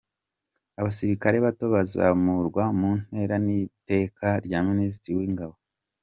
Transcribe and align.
Abasirikare 0.79 1.35
Bato 1.45 1.65
bazamurwa 1.75 2.63
mu 2.79 2.89
ntera 3.03 3.35
n’iteka 3.45 4.27
rya 4.45 4.59
Minisitiri 4.69 5.13
w’Ingabo. 5.19 5.55